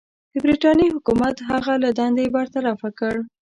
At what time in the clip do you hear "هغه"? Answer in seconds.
1.49-1.73